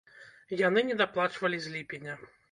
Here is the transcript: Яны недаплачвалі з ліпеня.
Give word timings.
Яны 0.61 0.83
недаплачвалі 0.87 1.59
з 1.65 1.73
ліпеня. 1.75 2.17